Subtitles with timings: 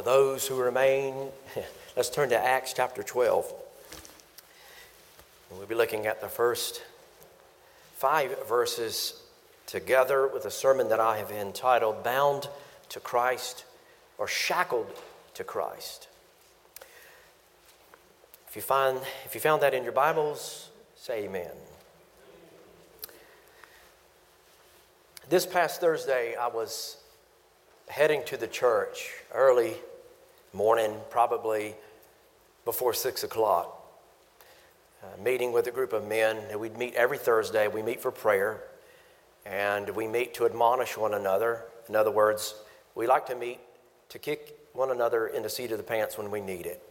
[0.00, 1.28] for those who remain,
[1.94, 3.52] let's turn to Acts chapter 12.
[5.50, 6.82] We'll be looking at the first
[7.96, 9.20] five verses
[9.66, 12.48] together with a sermon that I have entitled Bound
[12.88, 13.66] to Christ
[14.16, 14.90] or Shackled
[15.34, 16.08] to Christ.
[18.48, 21.50] If you, find, if you found that in your Bibles, say amen.
[25.28, 26.96] This past Thursday, I was
[27.88, 29.74] heading to the church early
[30.52, 31.74] morning, probably
[32.64, 33.76] before six o'clock,
[35.02, 36.58] uh, meeting with a group of men.
[36.58, 37.68] We'd meet every Thursday.
[37.68, 38.62] We meet for prayer,
[39.46, 41.64] and we meet to admonish one another.
[41.88, 42.54] In other words,
[42.94, 43.60] we like to meet
[44.10, 46.82] to kick one another in the seat of the pants when we need it.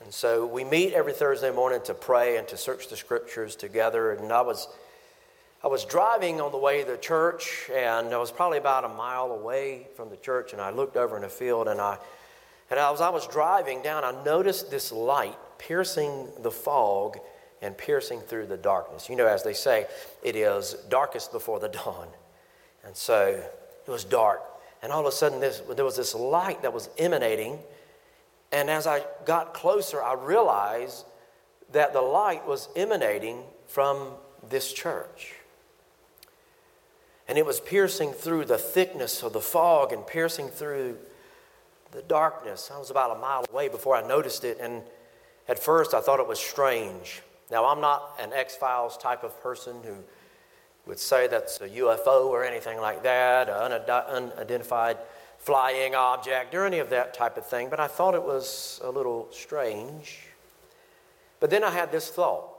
[0.00, 4.12] And so we meet every Thursday morning to pray and to search the scriptures together.
[4.12, 4.68] And I was
[5.62, 8.88] I was driving on the way to the church, and I was probably about a
[8.88, 11.98] mile away from the church, and I looked over in a field, and I,
[12.70, 17.18] and as I was driving down, I noticed this light piercing the fog
[17.62, 19.08] and piercing through the darkness.
[19.08, 19.86] You know, as they say,
[20.22, 22.08] it is darkest before the dawn.
[22.84, 23.42] And so
[23.86, 24.42] it was dark.
[24.82, 27.58] And all of a sudden, this, there was this light that was emanating.
[28.52, 31.04] And as I got closer, I realized
[31.72, 34.12] that the light was emanating from
[34.48, 35.34] this church.
[37.26, 40.96] And it was piercing through the thickness of the fog and piercing through
[41.92, 42.70] the darkness.
[42.74, 44.82] I was about a mile away before I noticed it, and
[45.48, 47.22] at first I thought it was strange.
[47.50, 49.94] Now, I'm not an X Files type of person who
[50.86, 54.98] would say that's a UFO or anything like that, an unidentified
[55.38, 58.90] flying object or any of that type of thing, but I thought it was a
[58.90, 60.26] little strange.
[61.40, 62.57] But then I had this thought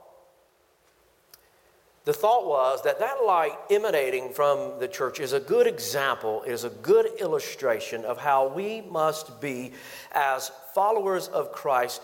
[2.05, 6.63] the thought was that that light emanating from the church is a good example, is
[6.63, 9.73] a good illustration of how we must be
[10.13, 12.01] as followers of Christ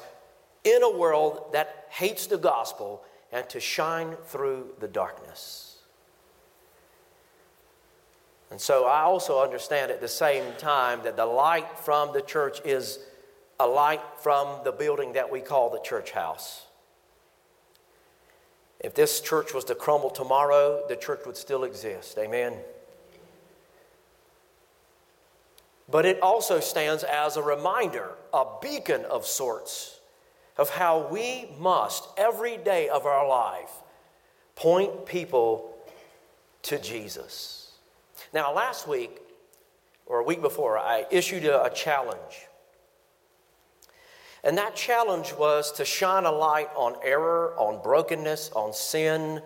[0.63, 5.77] in a world that hates the gospel and to shine through the darkness.
[8.51, 12.59] And so I also understand at the same time that the light from the church
[12.63, 12.99] is
[13.59, 16.65] a light from the building that we call the church house.
[18.79, 22.17] If this church was to crumble tomorrow, the church would still exist.
[22.17, 22.53] Amen.
[25.89, 29.99] But it also stands as a reminder, a beacon of sorts,
[30.57, 33.71] of how we must, every day of our life,
[34.55, 35.75] point people
[36.63, 37.73] to Jesus.
[38.33, 39.21] Now, last week,
[40.05, 42.47] or a week before, I issued a, challenge
[44.45, 49.41] and that challenge was to shine a light on error, on brokenness, on sin,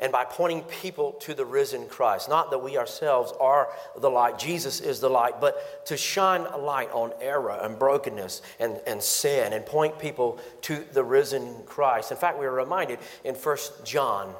[0.00, 2.28] and by pointing people to the risen Christ.
[2.28, 6.56] Not that we ourselves are the light, Jesus is the light, but to shine a
[6.56, 12.10] light on error and brokenness and, and sin and point people to the risen Christ.
[12.10, 14.34] In fact, we are reminded in 1 John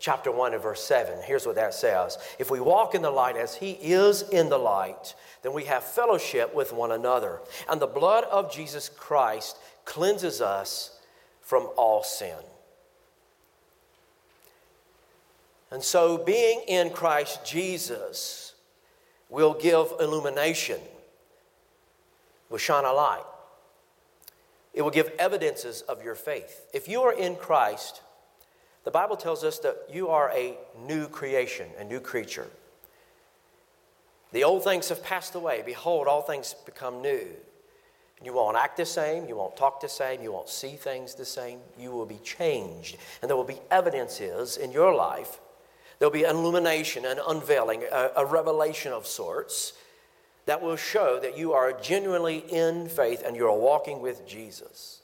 [0.00, 1.20] chapter 1 and verse 7.
[1.24, 4.58] Here's what that says If we walk in the light as he is in the
[4.58, 7.40] light, then we have fellowship with one another.
[7.70, 10.98] And the blood of Jesus Christ cleanses us
[11.40, 12.36] from all sin.
[15.70, 18.54] And so, being in Christ Jesus
[19.28, 20.80] will give illumination,
[22.48, 23.24] will shine a light.
[24.72, 26.66] It will give evidences of your faith.
[26.72, 28.00] If you are in Christ,
[28.88, 30.56] the Bible tells us that you are a
[30.86, 32.46] new creation, a new creature.
[34.32, 35.62] The old things have passed away.
[35.62, 37.26] Behold, all things become new.
[38.24, 41.26] You won't act the same, you won't talk the same, you won't see things the
[41.26, 41.58] same.
[41.78, 42.96] You will be changed.
[43.20, 45.38] And there will be evidences in your life.
[45.98, 49.74] There'll be an illumination, an unveiling, a, a revelation of sorts
[50.46, 55.02] that will show that you are genuinely in faith and you're walking with Jesus.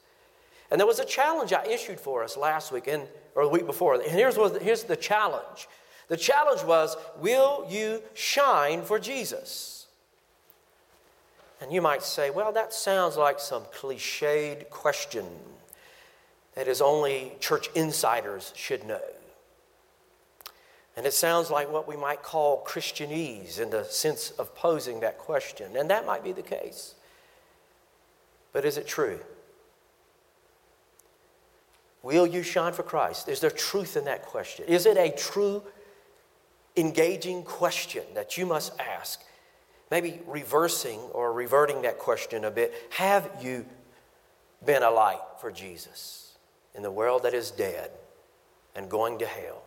[0.70, 3.66] And there was a challenge I issued for us last week and, or the week
[3.66, 3.94] before.
[3.94, 5.69] And here's, what, here's the challenge
[6.08, 9.87] the challenge was Will you shine for Jesus?
[11.61, 15.26] And you might say, Well, that sounds like some cliched question
[16.55, 19.00] that is only church insiders should know.
[20.96, 25.19] And it sounds like what we might call Christianese in the sense of posing that
[25.19, 25.76] question.
[25.76, 26.94] And that might be the case.
[28.52, 29.19] But is it true?
[32.05, 33.29] Will you shine for Christ?
[33.29, 34.67] Is there truth in that question?
[34.69, 35.65] Is it a true
[36.77, 39.23] engaging question that you must ask.
[39.91, 42.75] Maybe reversing or reverting that question a bit.
[42.91, 43.65] Have you
[44.65, 46.37] been a light for Jesus
[46.75, 47.91] in the world that is dead
[48.75, 49.62] and going to hell?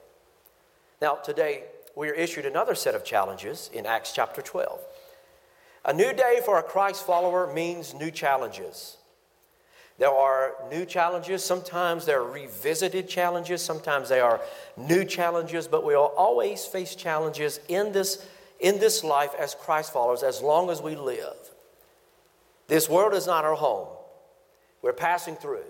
[1.01, 4.79] Now, today we are issued another set of challenges in Acts chapter 12.
[5.85, 8.96] A new day for a Christ follower means new challenges.
[9.97, 11.43] There are new challenges.
[11.43, 13.63] Sometimes they're revisited challenges.
[13.63, 14.41] Sometimes they are
[14.75, 18.25] new challenges, but we'll always face challenges in this,
[18.59, 21.35] in this life as Christ followers as long as we live.
[22.67, 23.87] This world is not our home.
[24.83, 25.65] We're passing through.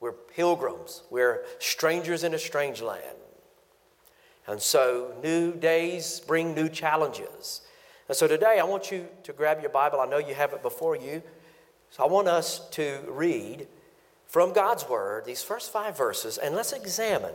[0.00, 1.02] We're pilgrims.
[1.10, 3.16] We're strangers in a strange land.
[4.46, 7.62] And so, new days bring new challenges.
[8.08, 10.00] And so, today I want you to grab your Bible.
[10.00, 11.22] I know you have it before you.
[11.94, 13.68] So I want us to read
[14.26, 17.34] from God's Word these first five verses and let's examine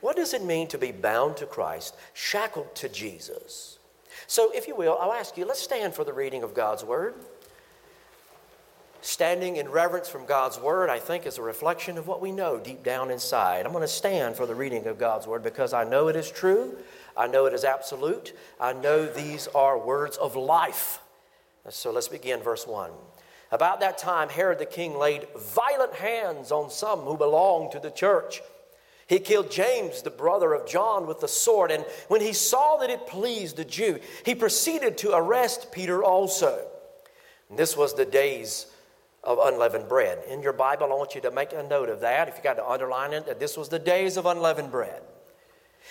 [0.00, 3.78] what does it mean to be bound to Christ, shackled to Jesus.
[4.26, 7.16] So, if you will, I'll ask you, let's stand for the reading of God's Word.
[9.02, 12.58] Standing in reverence from God's Word, I think, is a reflection of what we know
[12.58, 13.66] deep down inside.
[13.66, 16.30] I'm going to stand for the reading of God's Word because I know it is
[16.30, 16.78] true.
[17.14, 18.34] I know it is absolute.
[18.58, 21.00] I know these are words of life.
[21.68, 22.90] So let's begin verse 1.
[23.50, 27.90] About that time, Herod the king laid violent hands on some who belonged to the
[27.90, 28.42] church.
[29.06, 32.90] He killed James, the brother of John, with the sword, and when he saw that
[32.90, 36.66] it pleased the Jew, he proceeded to arrest Peter also.
[37.48, 38.66] And this was the days
[39.24, 40.18] of unleavened bread.
[40.28, 42.28] In your Bible, I want you to make a note of that.
[42.28, 45.00] If you got to underline it, that this was the days of unleavened bread.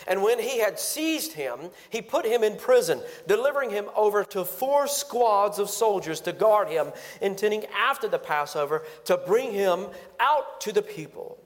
[0.06, 1.60] And when he had seized him,
[1.90, 6.68] he put him in prison, delivering him over to four squads of soldiers to guard
[6.68, 6.92] him,
[7.22, 9.88] intending after the Passover to bring him
[10.20, 11.38] out to the people.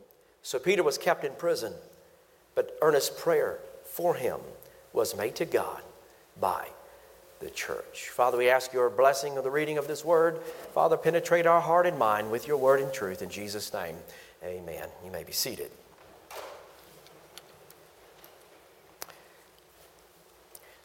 [0.42, 1.74] So Peter was kept in prison,
[2.56, 4.40] but earnest prayer for him
[4.94, 5.82] was made to God
[6.40, 6.68] by
[7.40, 8.10] the church.
[8.10, 10.40] Father, we ask your blessing of the reading of this word.
[10.74, 13.22] Father, penetrate our heart and mind with your word and truth.
[13.22, 13.96] In Jesus' name,
[14.44, 14.88] amen.
[15.04, 15.72] You may be seated.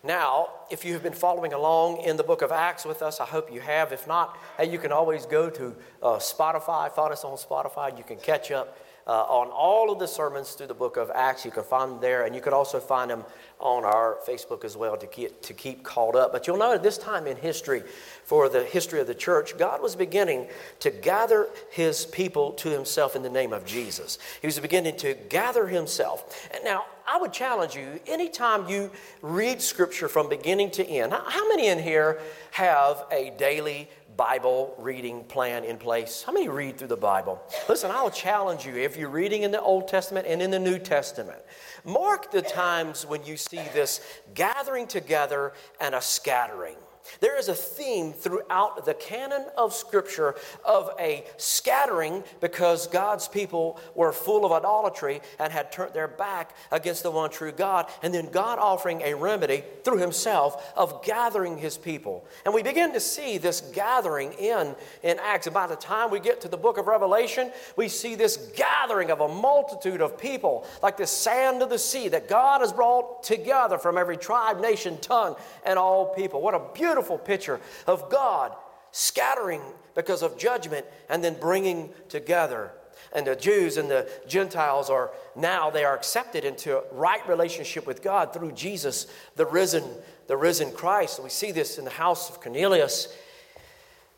[0.06, 3.26] Now, if you have been following along in the book of Acts with us, I
[3.26, 3.92] hope you have.
[3.92, 7.98] If not, hey, you can always go to uh, Spotify, find us on Spotify.
[7.98, 11.44] You can catch up uh, on all of the sermons through the book of Acts.
[11.44, 13.24] You can find them there, and you can also find them
[13.60, 16.32] on our Facebook as well to keep, to keep caught up.
[16.32, 17.82] But you'll know at this time in history,
[18.24, 20.48] for the history of the church, God was beginning
[20.80, 24.18] to gather his people to himself in the name of Jesus.
[24.40, 26.48] He was beginning to gather himself.
[26.52, 28.90] And now, I would challenge you anytime you
[29.22, 32.20] read scripture from beginning to end, how many in here
[32.50, 36.22] have a daily Bible reading plan in place?
[36.22, 37.42] How many read through the Bible?
[37.68, 40.78] Listen, I'll challenge you if you're reading in the Old Testament and in the New
[40.78, 41.38] Testament,
[41.84, 44.00] mark the times when you see this
[44.34, 46.76] gathering together and a scattering.
[47.20, 53.80] There is a theme throughout the canon of Scripture of a scattering because God's people
[53.94, 58.12] were full of idolatry and had turned their back against the one true God, and
[58.12, 62.24] then God offering a remedy through Himself of gathering His people.
[62.44, 65.46] And we begin to see this gathering in, in Acts.
[65.46, 69.10] And by the time we get to the book of Revelation, we see this gathering
[69.10, 73.22] of a multitude of people, like the sand of the sea, that God has brought
[73.22, 76.40] together from every tribe, nation, tongue, and all people.
[76.40, 78.54] What a beautiful beautiful picture of God
[78.90, 79.60] scattering
[79.94, 82.70] because of judgment and then bringing together.
[83.14, 88.02] And the Jews and the Gentiles are now they are accepted into right relationship with
[88.02, 89.84] God through Jesus, the risen,
[90.26, 91.22] the risen Christ.
[91.22, 93.14] We see this in the house of Cornelius.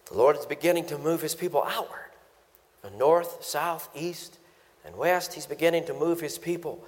[0.06, 2.12] The Lord is beginning to move his people outward.
[2.80, 4.38] From north, south, east,
[4.84, 6.84] and west, he's beginning to move his people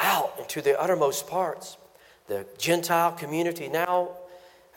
[0.00, 1.76] out into the uttermost parts.
[2.26, 4.16] The Gentile community now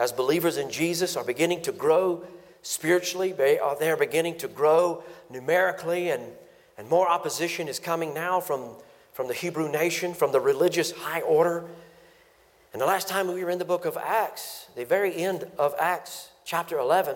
[0.01, 2.23] as believers in Jesus are beginning to grow
[2.63, 6.23] spiritually, they are, beginning to grow numerically, and,
[6.75, 8.71] and more opposition is coming now from,
[9.13, 11.65] from the Hebrew nation, from the religious high order.
[12.73, 15.75] And the last time we were in the book of Acts, the very end of
[15.77, 17.15] Acts, chapter 11,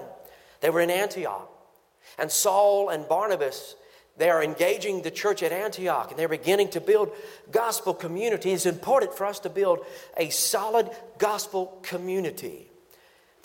[0.62, 1.50] they were in Antioch.
[2.20, 3.76] And Saul and Barnabas,
[4.16, 7.10] they are engaging the church at Antioch and they're beginning to build
[7.52, 8.52] gospel community.
[8.52, 9.80] It's important for us to build
[10.18, 12.70] a solid gospel community.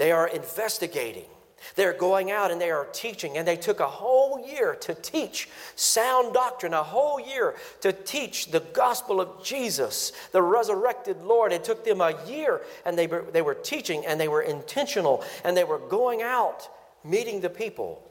[0.00, 1.26] They are investigating.
[1.75, 5.47] They're going out and they are teaching, and they took a whole year to teach
[5.76, 11.52] sound doctrine, a whole year to teach the gospel of Jesus, the resurrected Lord.
[11.52, 15.23] It took them a year, and they were, they were teaching, and they were intentional,
[15.45, 16.66] and they were going out,
[17.04, 18.02] meeting the people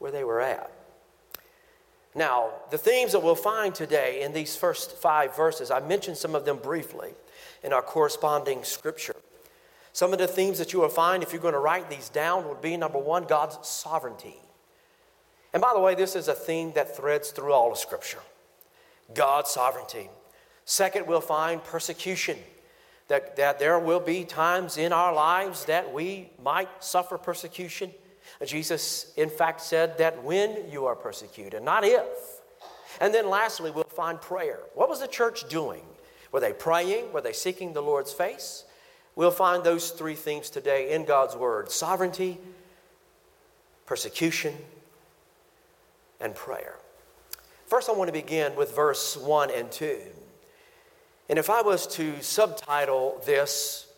[0.00, 0.70] where they were at.
[2.14, 6.34] Now, the themes that we'll find today in these first five verses, I mentioned some
[6.34, 7.14] of them briefly
[7.64, 9.16] in our corresponding scripture.
[9.98, 12.46] Some of the themes that you will find if you're going to write these down
[12.48, 14.36] would be number one, God's sovereignty.
[15.52, 18.20] And by the way, this is a theme that threads through all of Scripture
[19.12, 20.08] God's sovereignty.
[20.64, 22.38] Second, we'll find persecution.
[23.08, 27.90] that, that there will be times in our lives that we might suffer persecution.
[28.46, 32.06] Jesus, in fact, said that when you are persecuted, not if.
[33.00, 34.60] And then lastly, we'll find prayer.
[34.74, 35.82] What was the church doing?
[36.30, 37.12] Were they praying?
[37.12, 38.62] Were they seeking the Lord's face?
[39.18, 42.38] We'll find those three themes today in God's Word sovereignty,
[43.84, 44.54] persecution,
[46.20, 46.76] and prayer.
[47.66, 49.98] First, I want to begin with verse 1 and 2.
[51.28, 53.88] And if I was to subtitle this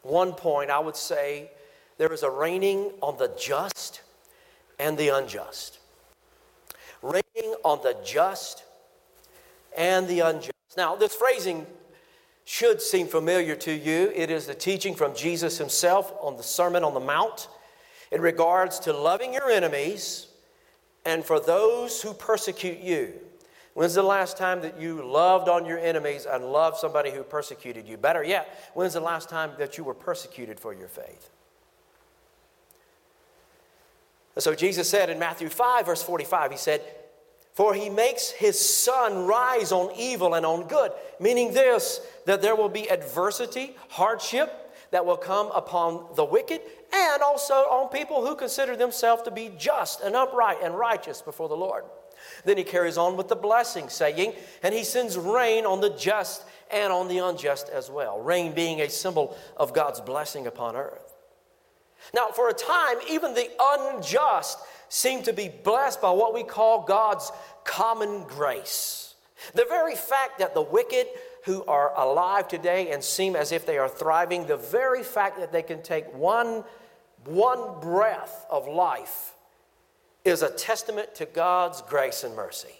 [0.00, 1.50] one point, I would say
[1.98, 4.00] there is a raining on the just
[4.78, 5.78] and the unjust.
[7.02, 8.64] Raining on the just
[9.76, 10.54] and the unjust.
[10.78, 11.66] Now, this phrasing
[12.50, 14.10] should seem familiar to you.
[14.12, 17.46] It is the teaching from Jesus himself on the Sermon on the Mount
[18.10, 20.26] in regards to loving your enemies
[21.04, 23.12] and for those who persecute you.
[23.74, 27.86] When's the last time that you loved on your enemies and loved somebody who persecuted
[27.86, 27.96] you?
[27.96, 31.30] Better yet, when's the last time that you were persecuted for your faith?
[34.38, 36.82] So Jesus said in Matthew 5, verse 45, He said,
[37.54, 40.90] For He makes His sun rise on evil and on good,
[41.20, 42.00] meaning this,
[42.30, 46.60] that there will be adversity, hardship that will come upon the wicked
[46.94, 51.48] and also on people who consider themselves to be just and upright and righteous before
[51.48, 51.82] the Lord.
[52.44, 56.44] Then he carries on with the blessing, saying, And he sends rain on the just
[56.70, 58.20] and on the unjust as well.
[58.20, 61.16] Rain being a symbol of God's blessing upon earth.
[62.14, 64.56] Now, for a time, even the unjust
[64.88, 67.32] seem to be blessed by what we call God's
[67.64, 69.16] common grace.
[69.54, 71.08] The very fact that the wicked
[71.44, 75.52] who are alive today and seem as if they are thriving, the very fact that
[75.52, 76.64] they can take one,
[77.24, 79.34] one breath of life
[80.24, 82.74] is a testament to God's grace and mercy.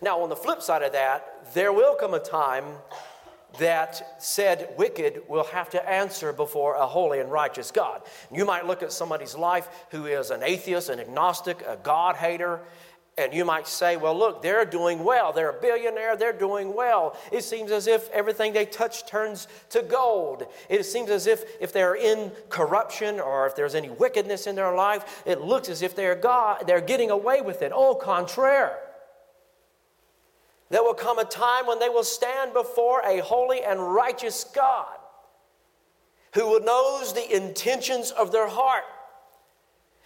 [0.00, 2.64] Now, on the flip side of that, there will come a time
[3.58, 8.02] that said wicked will have to answer before a holy and righteous God.
[8.32, 12.60] You might look at somebody's life who is an atheist, an agnostic, a God hater,
[13.18, 15.32] and you might say, well, look, they're doing well.
[15.32, 16.16] They're a billionaire.
[16.16, 17.16] They're doing well.
[17.32, 20.44] It seems as if everything they touch turns to gold.
[20.68, 24.74] It seems as if if they're in corruption or if there's any wickedness in their
[24.74, 27.72] life, it looks as if they're God, they're getting away with it.
[27.74, 28.78] Au contraire.
[30.70, 34.98] There will come a time when they will stand before a holy and righteous God
[36.34, 38.84] who knows the intentions of their heart.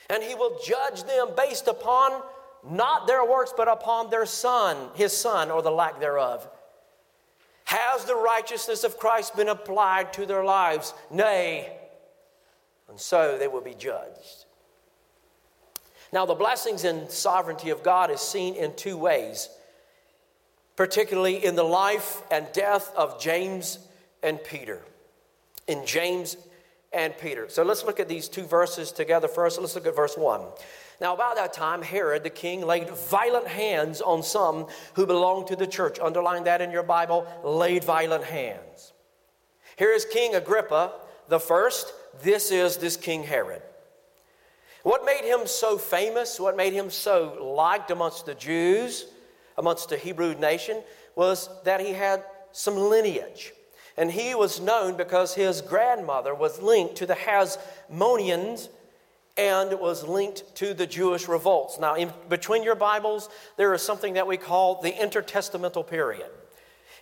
[0.08, 2.22] And he will judge them based upon
[2.68, 6.48] not their works, but upon their Son, his Son, or the lack thereof.
[7.64, 10.94] Has the righteousness of Christ been applied to their lives?
[11.10, 11.76] Nay.
[12.88, 14.44] And so they will be judged.
[16.12, 19.48] Now, the blessings and sovereignty of God is seen in two ways,
[20.76, 23.78] particularly in the life and death of James
[24.22, 24.82] and Peter.
[25.66, 26.36] In James
[26.92, 27.48] and Peter.
[27.48, 29.60] So let's look at these two verses together first.
[29.60, 30.42] Let's look at verse 1.
[31.00, 35.56] Now, about that time, Herod the king laid violent hands on some who belonged to
[35.56, 35.98] the church.
[35.98, 38.92] Underline that in your Bible laid violent hands.
[39.76, 40.92] Here is King Agrippa
[41.28, 41.92] the first.
[42.22, 43.62] This is this King Herod.
[44.82, 49.06] What made him so famous, what made him so liked amongst the Jews,
[49.56, 50.82] amongst the Hebrew nation,
[51.14, 53.52] was that he had some lineage.
[53.96, 58.68] And he was known because his grandmother was linked to the Hasmoneans
[59.36, 61.78] and was linked to the Jewish revolts.
[61.78, 66.30] Now, in between your Bibles, there is something that we call the intertestamental period.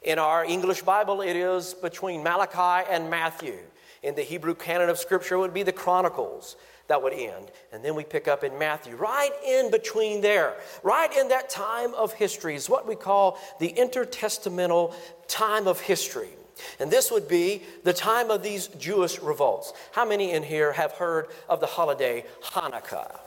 [0.03, 3.59] In our English Bible, it is between Malachi and Matthew.
[4.03, 6.57] In the Hebrew canon of Scripture, it would be the Chronicles
[6.87, 7.51] that would end.
[7.73, 8.97] And then we pick up in Matthew.
[8.97, 13.73] Right in between there, right in that time of history, is what we call the
[13.73, 14.95] intertestamental
[15.29, 16.31] time of history.
[16.79, 19.73] And this would be the time of these Jewish revolts.
[19.93, 23.19] How many in here have heard of the holiday Hanukkah?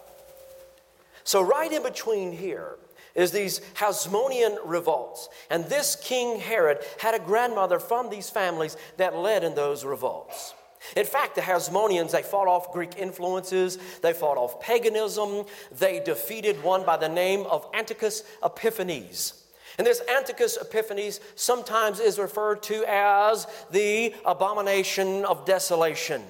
[1.24, 2.78] So, right in between here
[3.16, 5.30] is these Hasmonean revolts.
[5.50, 10.54] And this King Herod had a grandmother from these families that led in those revolts.
[10.98, 16.62] In fact, the Hasmoneans, they fought off Greek influences, they fought off paganism, they defeated
[16.62, 19.43] one by the name of Antiochus Epiphanes.
[19.78, 26.22] And this Antiochus Epiphanes sometimes is referred to as the abomination of desolation.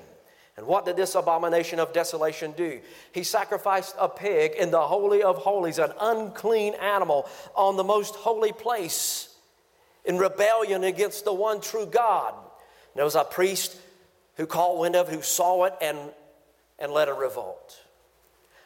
[0.55, 2.79] And what did this abomination of desolation do?
[3.11, 8.15] He sacrificed a pig in the Holy of Holies, an unclean animal, on the most
[8.15, 9.35] holy place
[10.05, 12.35] in rebellion against the one true God.
[12.95, 13.75] There was a priest
[14.35, 15.97] who caught wind of, who saw it and,
[16.77, 17.79] and led a revolt.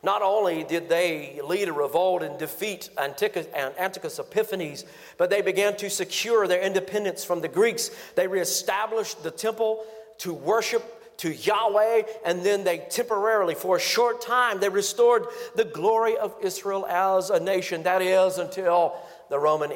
[0.03, 4.85] Not only did they lead a revolt and defeat Antiochus, Epiphanes,
[5.17, 7.89] but they began to secure their independence from the Greeks.
[8.15, 9.83] They reestablished the temple
[10.19, 15.25] to worship to Yahweh, and then they temporarily, for a short time, they restored
[15.55, 17.83] the glory of Israel as a nation.
[17.83, 18.95] That is, until
[19.29, 19.71] the Roman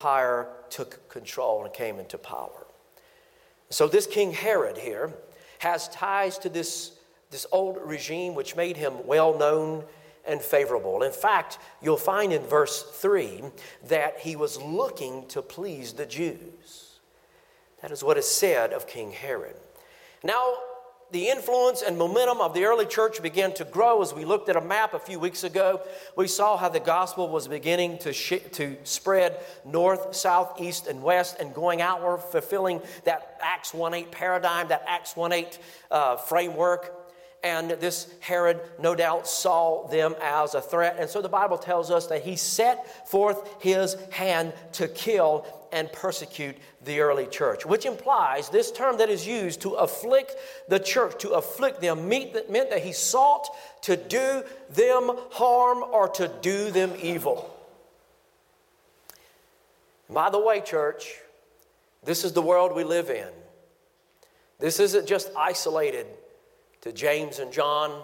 [0.00, 2.66] Empire took control and came into power.
[3.70, 5.14] So, this King Herod here
[5.60, 6.97] has ties to this
[7.30, 9.84] this old regime which made him well known
[10.26, 11.02] and favorable.
[11.02, 13.42] In fact, you'll find in verse 3
[13.88, 17.00] that he was looking to please the Jews.
[17.82, 19.56] That is what is said of King Herod.
[20.22, 20.54] Now,
[21.10, 24.56] the influence and momentum of the early church began to grow as we looked at
[24.56, 25.80] a map a few weeks ago.
[26.16, 31.02] We saw how the gospel was beginning to, sh- to spread north, south, east, and
[31.02, 35.58] west and going outward, fulfilling that Acts 1 8 paradigm, that Acts 1 8
[35.90, 37.07] uh, framework
[37.42, 40.96] and this Herod no doubt saw them as a threat.
[40.98, 45.92] And so the Bible tells us that he set forth his hand to kill and
[45.92, 50.34] persecute the early church, which implies this term that is used to afflict
[50.68, 52.32] the church, to afflict them, meant
[52.70, 53.48] that he sought
[53.82, 57.54] to do them harm or to do them evil.
[60.10, 61.16] By the way, church,
[62.02, 63.28] this is the world we live in.
[64.58, 66.06] This isn't just isolated
[66.82, 68.02] to James and John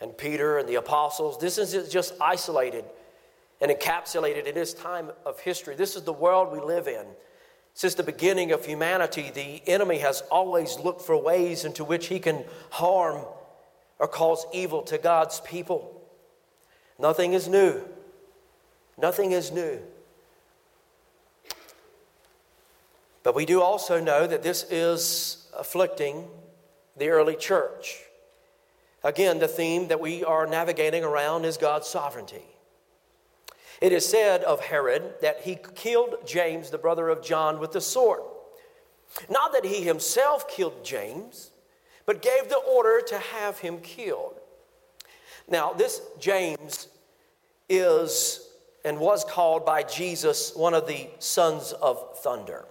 [0.00, 1.38] and Peter and the apostles.
[1.38, 2.84] This isn't just isolated
[3.60, 5.74] and encapsulated in this time of history.
[5.74, 7.06] This is the world we live in.
[7.74, 12.20] Since the beginning of humanity, the enemy has always looked for ways into which he
[12.20, 13.24] can harm
[13.98, 16.00] or cause evil to God's people.
[16.98, 17.82] Nothing is new.
[18.96, 19.80] Nothing is new.
[23.24, 26.28] But we do also know that this is afflicting
[26.96, 28.00] the early church.
[29.02, 32.44] Again, the theme that we are navigating around is God's sovereignty.
[33.80, 37.80] It is said of Herod that he killed James, the brother of John, with the
[37.80, 38.22] sword.
[39.28, 41.50] Not that he himself killed James,
[42.06, 44.40] but gave the order to have him killed.
[45.48, 46.88] Now, this James
[47.68, 48.48] is
[48.84, 52.66] and was called by Jesus one of the sons of thunder.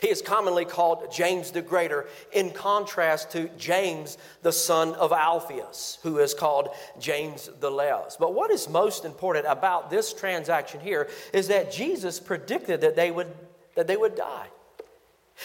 [0.00, 5.98] He is commonly called James the Greater, in contrast to James, the son of Alphaeus,
[6.02, 8.16] who is called James the Less.
[8.16, 13.10] But what is most important about this transaction here is that Jesus predicted that they
[13.10, 13.32] would,
[13.74, 14.48] that they would die.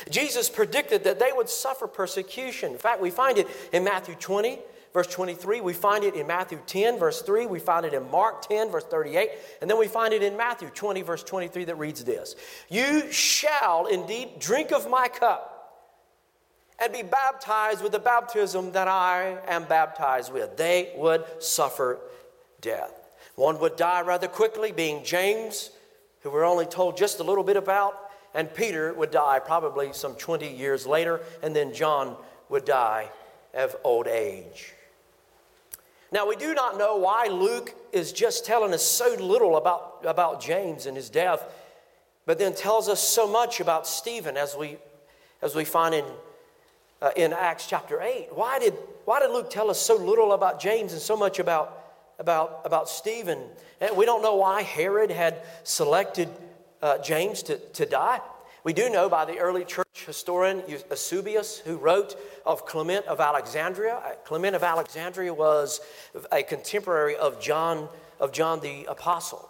[0.10, 2.72] Jesus predicted that they would suffer persecution.
[2.72, 4.60] In fact, we find it in Matthew 20,
[4.94, 5.62] verse 23.
[5.62, 7.48] We find it in Matthew 10, verse 3.
[7.48, 9.30] We find it in Mark 10, verse 38.
[9.62, 12.36] And then we find it in Matthew 20, verse 23, that reads this
[12.70, 15.50] You shall indeed drink of my cup
[16.80, 20.58] and be baptized with the baptism that I am baptized with.
[20.58, 22.00] They would suffer
[22.62, 22.92] death.
[23.36, 25.72] One would die rather quickly, being James,
[26.22, 30.16] who we're only told just a little bit about, and Peter would die probably some
[30.16, 32.16] 20 years later, and then John
[32.50, 33.10] would die
[33.54, 34.74] of old age.
[36.14, 40.40] Now, we do not know why Luke is just telling us so little about, about
[40.40, 41.44] James and his death,
[42.28, 44.78] but then tells us so much about Stephen as we,
[45.42, 46.06] as we find in,
[47.02, 48.28] uh, in Acts chapter 8.
[48.32, 51.82] Why did, why did Luke tell us so little about James and so much about,
[52.20, 53.40] about, about Stephen?
[53.82, 56.30] And we don't know why Herod had selected
[56.84, 58.22] uh, James to, to die.
[58.64, 63.96] We do know by the early church historian Eusebius, who wrote of Clement of Alexandria.
[63.96, 65.82] Uh, Clement of Alexandria was
[66.32, 67.90] a contemporary of John,
[68.22, 69.50] of John the Apostle.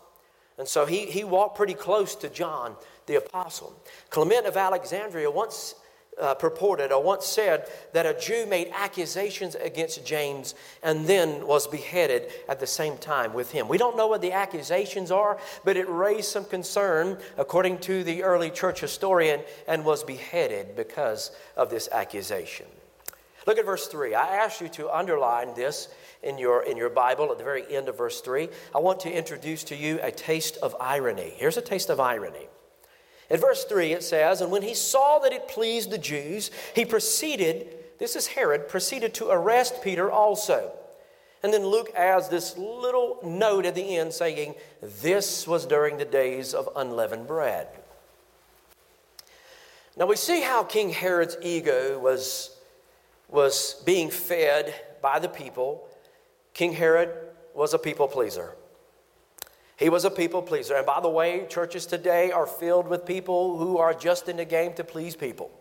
[0.58, 3.80] And so he, he walked pretty close to John the Apostle.
[4.10, 5.76] Clement of Alexandria once
[6.20, 11.68] uh, purported or once said that a Jew made accusations against James and then was
[11.68, 13.68] beheaded at the same time with him.
[13.68, 18.24] We don't know what the accusations are, but it raised some concern, according to the
[18.24, 22.68] early church historian, and was beheaded because of this accusation.
[23.46, 24.16] Look at verse 3.
[24.16, 25.90] I ask you to underline this
[26.22, 28.48] in your, in your Bible at the very end of verse 3.
[28.74, 31.34] I want to introduce to you a taste of irony.
[31.36, 32.48] Here's a taste of irony.
[33.34, 36.86] In verse 3, it says, And when he saw that it pleased the Jews, he
[36.86, 40.72] proceeded, this is Herod, proceeded to arrest Peter also.
[41.42, 44.54] And then Luke adds this little note at the end saying,
[45.02, 47.70] This was during the days of unleavened bread.
[49.98, 52.56] Now we see how King Herod's ego was,
[53.30, 55.88] was being fed by the people.
[56.54, 57.10] King Herod
[57.56, 58.54] was a people pleaser.
[59.84, 60.78] He was a people pleaser.
[60.78, 64.46] And by the way, churches today are filled with people who are just in the
[64.46, 65.52] game to please people.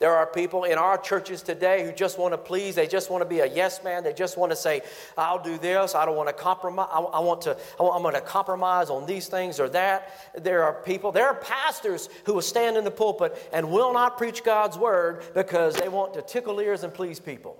[0.00, 2.74] There are people in our churches today who just want to please.
[2.74, 4.02] They just want to be a yes man.
[4.02, 4.82] They just want to say,
[5.16, 5.94] I'll do this.
[5.94, 6.88] I don't want to compromise.
[6.92, 10.10] I, want to, I am going to compromise on these things or that.
[10.36, 14.18] There are people, there are pastors who will stand in the pulpit and will not
[14.18, 17.56] preach God's word because they want to tickle ears and please people.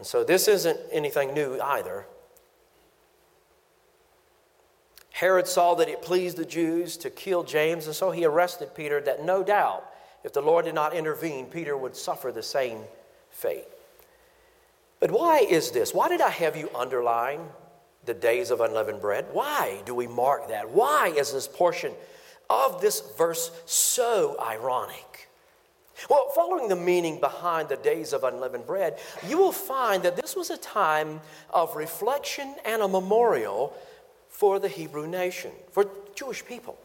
[0.00, 2.06] And so this isn't anything new either.
[5.10, 9.02] Herod saw that it pleased the Jews to kill James, and so he arrested Peter,
[9.02, 9.84] that no doubt,
[10.24, 12.78] if the Lord did not intervene, Peter would suffer the same
[13.28, 13.66] fate.
[15.00, 15.92] But why is this?
[15.92, 17.40] Why did I have you underline
[18.06, 19.26] the days of unleavened bread?
[19.34, 20.70] Why do we mark that?
[20.70, 21.92] Why is this portion
[22.48, 25.28] of this verse so ironic?
[26.08, 30.34] Well, following the meaning behind the days of unleavened bread, you will find that this
[30.34, 33.74] was a time of reflection and a memorial
[34.28, 36.78] for the Hebrew nation, for Jewish people.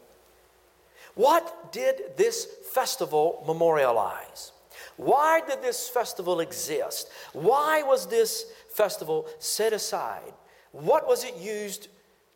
[1.14, 4.52] What did this festival memorialize?
[4.96, 7.08] Why did this festival exist?
[7.32, 10.34] Why was this festival set aside?
[10.72, 11.88] What was it used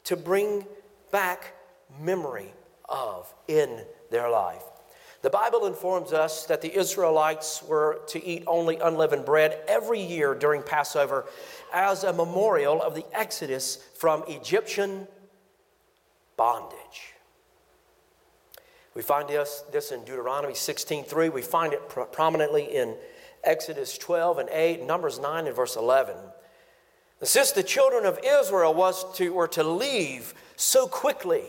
[0.05, 0.67] to bring
[1.11, 1.55] back
[2.01, 2.53] memory
[2.89, 4.63] of in their life?
[5.23, 10.35] The Bible informs us that the Israelites were to eat only unleavened bread every year
[10.35, 11.27] during Passover
[11.75, 15.07] as a memorial of the exodus from Egyptian
[16.39, 17.15] bondage.
[18.95, 21.29] We find this, this in Deuteronomy 16:3.
[21.29, 22.97] We find it pro- prominently in
[23.45, 26.17] Exodus 12 and 8, Numbers 9 and verse 11.
[27.21, 31.45] And since the children of Israel was to, were to leave so quickly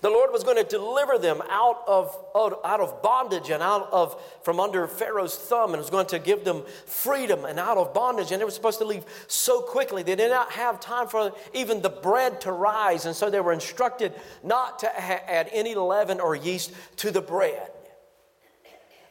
[0.00, 4.20] the Lord was going to deliver them out of, out of bondage and out of
[4.42, 8.30] from under Pharaoh's thumb and was going to give them freedom and out of bondage.
[8.30, 10.02] And they were supposed to leave so quickly.
[10.02, 13.06] They did not have time for even the bread to rise.
[13.06, 14.12] And so they were instructed
[14.44, 17.70] not to ha- add any leaven or yeast to the bread.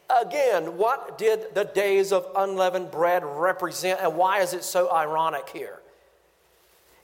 [0.08, 5.50] Again, what did the days of unleavened bread represent, and why is it so ironic
[5.50, 5.80] here?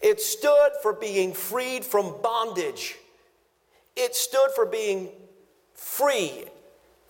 [0.00, 2.96] It stood for being freed from bondage.
[3.96, 5.09] It stood for being
[5.74, 6.44] free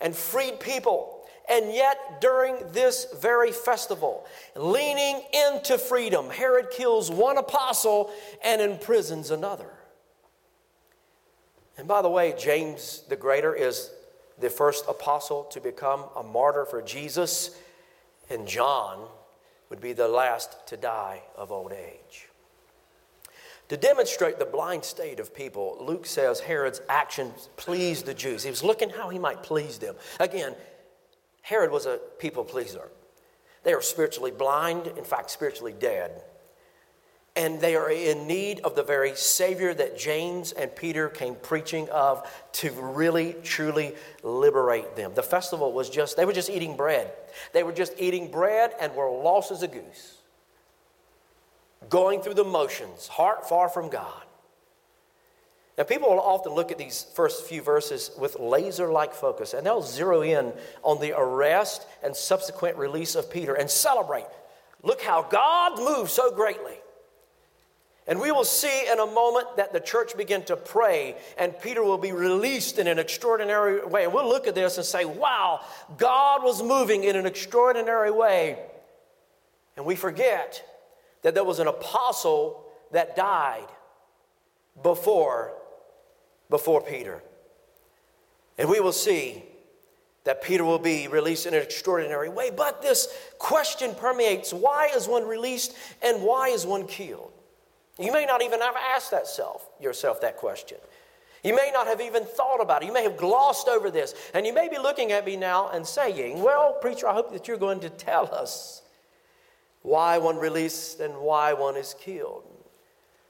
[0.01, 1.11] and freed people.
[1.47, 8.11] And yet, during this very festival, leaning into freedom, Herod kills one apostle
[8.43, 9.69] and imprisons another.
[11.77, 13.91] And by the way, James the Greater is
[14.39, 17.59] the first apostle to become a martyr for Jesus,
[18.29, 19.07] and John
[19.69, 22.27] would be the last to die of old age.
[23.69, 28.43] To demonstrate the blind state of people, Luke says Herod's actions pleased the Jews.
[28.43, 29.95] He was looking how he might please them.
[30.19, 30.55] Again,
[31.41, 32.89] Herod was a people pleaser.
[33.63, 36.21] They are spiritually blind, in fact, spiritually dead.
[37.35, 41.89] And they are in need of the very Savior that James and Peter came preaching
[41.89, 45.13] of to really, truly liberate them.
[45.15, 47.11] The festival was just, they were just eating bread.
[47.51, 50.19] They were just eating bread and were lost as a goose
[51.89, 54.21] going through the motions, heart far from God.
[55.77, 59.65] Now, people will often look at these first few verses with laser like focus, and
[59.65, 64.25] they'll zero in on the arrest and subsequent release of Peter and celebrate.
[64.83, 66.75] Look how God moved so greatly.
[68.07, 71.83] And we will see in a moment that the church begin to pray, and Peter
[71.83, 74.03] will be released in an extraordinary way.
[74.03, 75.61] And we'll look at this and say, wow,
[75.97, 78.59] God was moving in an extraordinary way.
[79.75, 80.63] And we forget
[81.25, 83.65] that there was an apostle that died
[84.83, 85.53] before,
[86.51, 87.23] before Peter.
[88.59, 89.43] And we will see
[90.25, 92.51] that Peter will be released in an extraordinary way.
[92.55, 93.07] But this
[93.39, 97.31] question permeates why is one released and why is one killed?
[97.97, 100.77] You may not even have asked that self, yourself that question.
[101.43, 102.85] You may not have even thought about it.
[102.85, 104.13] You may have glossed over this.
[104.35, 107.47] And you may be looking at me now and saying, Well, preacher, I hope that
[107.47, 108.83] you're going to tell us
[109.85, 112.43] why one released and why one is killed.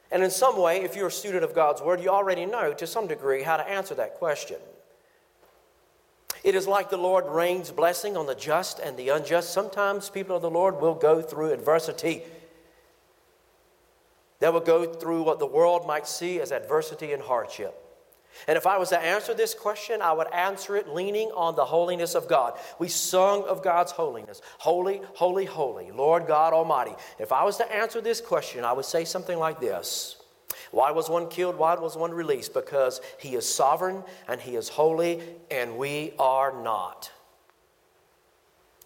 [0.10, 2.88] And in some way, if you're a student of God's Word, you already know to
[2.88, 4.58] some degree how to answer that question.
[6.44, 9.52] It is like the Lord rains blessing on the just and the unjust.
[9.52, 12.22] Sometimes people of the Lord will go through adversity.
[14.40, 17.85] They will go through what the world might see as adversity and hardship.
[18.48, 21.66] And if I was to answer this question, I would answer it leaning on the
[21.66, 22.58] holiness of God.
[22.80, 26.94] We sung of God's holiness Holy, holy, holy, Lord God Almighty.
[27.20, 30.18] If I was to answer this question, I would say something like this
[30.72, 31.58] Why was one killed?
[31.58, 32.54] Why was one released?
[32.54, 37.12] Because He is sovereign and He is holy, and we are not.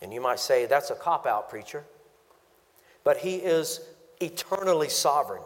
[0.02, 1.84] And you might say, That's a cop out, preacher.
[3.04, 3.82] But He is
[4.22, 5.44] eternally sovereign.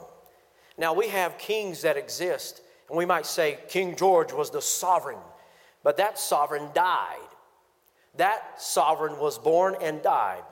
[0.78, 5.20] Now, we have kings that exist and we might say King George was the sovereign.
[5.84, 7.18] but that sovereign died.
[8.16, 10.44] That sovereign was born and died.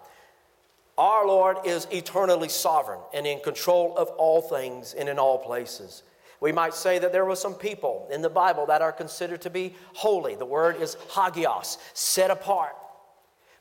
[0.98, 6.04] Our Lord is eternally sovereign and in control of all things and in all places.
[6.42, 9.50] We might say that there were some people in the Bible that are considered to
[9.50, 10.36] be holy.
[10.36, 12.76] The word is hagios, set apart.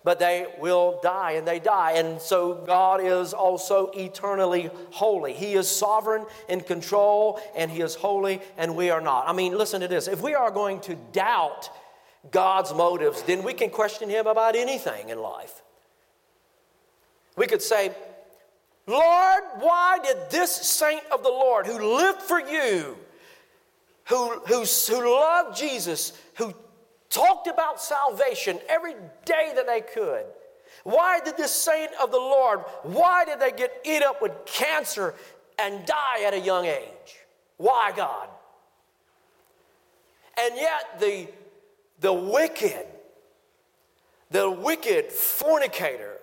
[0.02, 1.92] But they will die and they die.
[1.92, 5.34] And so God is also eternally holy.
[5.34, 9.28] He is sovereign in control and He is holy and we are not.
[9.28, 10.08] I mean, listen to this.
[10.08, 11.68] If we are going to doubt
[12.30, 15.62] God's motives, then we can question Him about anything in life.
[17.36, 17.92] We could say,
[18.86, 22.96] Lord, why did this saint of the Lord who lived for you,
[24.04, 26.54] who, who, who loved Jesus, who
[27.10, 28.94] talked about salvation every
[29.24, 30.24] day that they could,
[30.84, 35.14] why did this saint of the Lord, why did they get eat up with cancer
[35.58, 37.18] and die at a young age?
[37.58, 38.28] Why, God?
[40.40, 41.28] And yet the,
[42.00, 42.86] the wicked,
[44.30, 46.16] the wicked fornicator,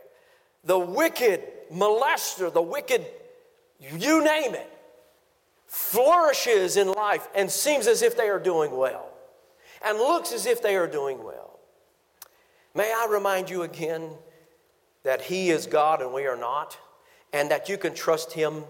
[0.64, 3.06] the wicked molester, the wicked,
[3.80, 4.74] you name it,
[5.68, 9.07] flourishes in life and seems as if they are doing well
[9.84, 11.60] and looks as if they are doing well.
[12.76, 14.10] May I remind you again
[15.04, 16.78] that He is God and we are not,
[17.34, 18.64] and that you can trust Him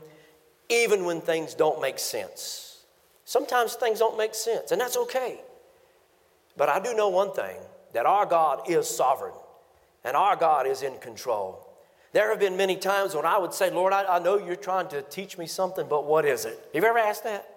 [0.70, 2.84] even when things don't make sense.
[3.26, 5.42] Sometimes things don't make sense, and that's okay.
[6.56, 7.58] But I do know one thing
[7.94, 9.34] that our God is sovereign
[10.04, 11.68] and our God is in control.
[12.14, 14.88] There have been many times when I would say, Lord, I, I, know you're trying
[14.90, 16.58] to teach me something, but what is it?
[16.74, 17.57] Have you ever asked that?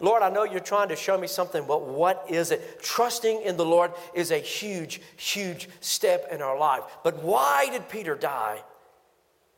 [0.00, 2.80] Lord, I know you're trying to show me something, but what is it?
[2.82, 6.82] Trusting in the Lord is a huge, huge step in our life.
[7.02, 8.62] But why did Peter die?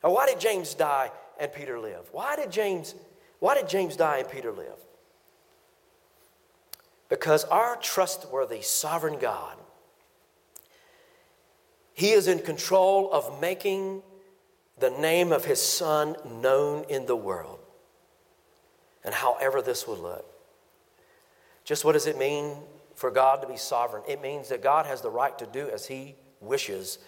[0.03, 2.09] Or why did James die and Peter live?
[2.11, 2.95] Why did James,
[3.39, 4.79] why did James die and Peter live?
[7.07, 9.57] Because our trustworthy, sovereign God,
[11.93, 14.01] He is in control of making
[14.81, 17.59] the name of his son known in the world.
[19.03, 20.25] And however this would look.
[21.63, 22.55] Just what does it mean
[22.95, 24.03] for God to be sovereign?
[24.07, 26.99] It means that God has the right to do as he wishes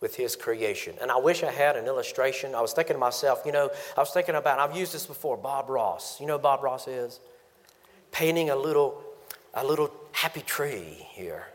[0.00, 0.94] with his creation.
[1.00, 2.54] And I wish I had an illustration.
[2.54, 5.36] I was thinking to myself, you know, I was thinking about, I've used this before,
[5.36, 6.20] Bob Ross.
[6.20, 7.20] You know Bob Ross is?
[8.12, 9.02] Painting a little,
[9.54, 11.46] a little happy tree here,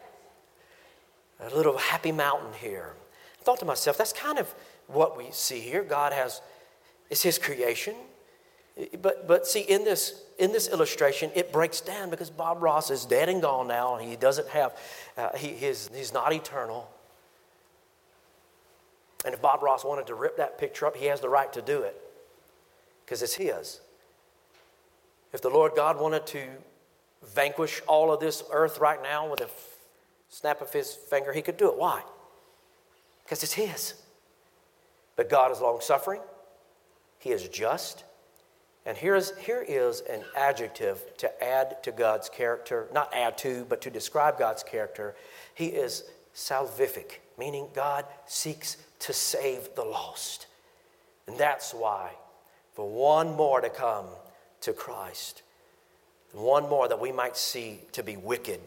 [1.39, 2.93] a little happy mountain here.
[3.39, 4.53] I thought to myself, that's kind of
[4.87, 5.83] what we see here.
[5.83, 6.41] God has,
[7.09, 7.95] it's His creation.
[9.01, 13.05] But, but see, in this, in this illustration, it breaks down because Bob Ross is
[13.05, 14.77] dead and gone now, and he doesn't have,
[15.17, 16.89] uh, he, his, he's not eternal.
[19.25, 21.61] And if Bob Ross wanted to rip that picture up, he has the right to
[21.61, 21.99] do it
[23.05, 23.81] because it's his.
[25.33, 26.43] If the Lord God wanted to
[27.23, 29.49] vanquish all of this earth right now with a
[30.29, 31.77] snap of his finger, he could do it.
[31.77, 32.01] Why?
[33.23, 33.93] Because it's his.
[35.15, 36.21] But God is long suffering,
[37.19, 38.05] He is just.
[38.85, 43.65] And here is, here is an adjective to add to God's character, not add to,
[43.69, 45.15] but to describe God's character.
[45.53, 46.03] He is
[46.35, 50.47] salvific, meaning God seeks to save the lost.
[51.27, 52.11] And that's why,
[52.73, 54.05] for one more to come
[54.61, 55.43] to Christ,
[56.33, 58.61] one more that we might see to be wicked,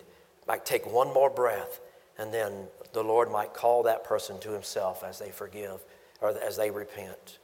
[0.47, 1.81] might take one more breath,
[2.19, 2.53] and then
[2.93, 5.81] the Lord might call that person to himself as they forgive
[6.21, 7.39] or as they repent.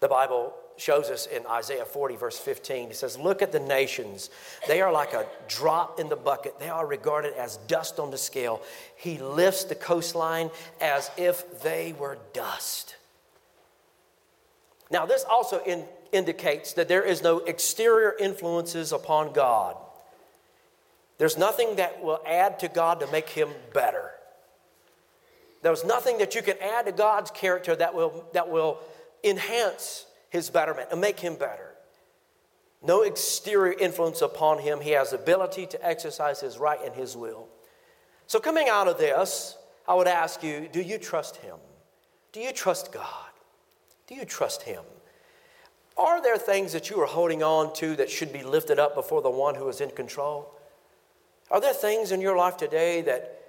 [0.00, 4.30] The Bible shows us in Isaiah 40, verse 15, it says, Look at the nations.
[4.66, 6.58] They are like a drop in the bucket.
[6.58, 8.62] They are regarded as dust on the scale.
[8.96, 12.96] He lifts the coastline as if they were dust.
[14.90, 19.76] Now, this also in, indicates that there is no exterior influences upon God.
[21.18, 24.10] There's nothing that will add to God to make him better.
[25.62, 28.78] There's nothing that you can add to God's character that will, that will
[29.24, 31.74] enhance his betterment and make him better.
[32.82, 34.80] No exterior influence upon him.
[34.80, 37.48] He has ability to exercise his right and his will.
[38.26, 39.56] So, coming out of this,
[39.86, 41.56] I would ask you do you trust him?
[42.32, 43.30] Do you trust God?
[44.06, 44.82] Do you trust him?
[45.96, 49.20] Are there things that you are holding on to that should be lifted up before
[49.20, 50.54] the one who is in control?
[51.50, 53.40] Are there things in your life today that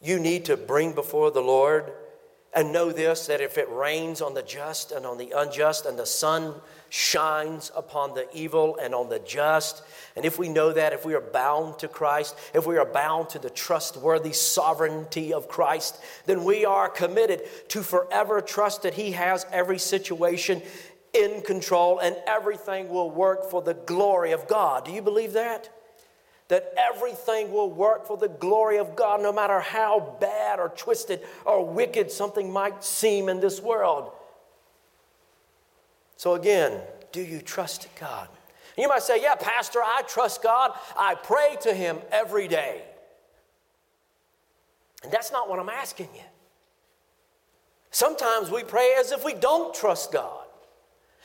[0.00, 1.92] you need to bring before the Lord.
[2.56, 5.98] And know this that if it rains on the just and on the unjust, and
[5.98, 6.54] the sun
[6.88, 9.82] shines upon the evil and on the just,
[10.16, 13.28] and if we know that, if we are bound to Christ, if we are bound
[13.30, 19.12] to the trustworthy sovereignty of Christ, then we are committed to forever trust that He
[19.12, 20.62] has every situation
[21.12, 24.86] in control and everything will work for the glory of God.
[24.86, 25.75] Do you believe that?
[26.48, 31.20] That everything will work for the glory of God, no matter how bad or twisted
[31.44, 34.12] or wicked something might seem in this world.
[36.16, 36.80] So, again,
[37.12, 38.28] do you trust God?
[38.78, 40.72] You might say, Yeah, Pastor, I trust God.
[40.96, 42.82] I pray to Him every day.
[45.02, 46.22] And that's not what I'm asking you.
[47.90, 50.44] Sometimes we pray as if we don't trust God.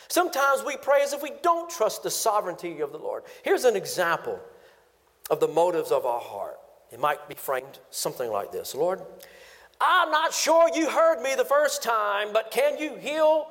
[0.07, 3.23] Sometimes we pray as if we don't trust the sovereignty of the Lord.
[3.43, 4.39] Here's an example
[5.29, 6.59] of the motives of our heart.
[6.91, 9.01] It might be framed something like this Lord,
[9.79, 13.47] I'm not sure you heard me the first time, but can you heal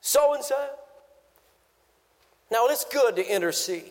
[0.00, 0.68] so and so?
[2.50, 3.90] Now, it's good to intercede.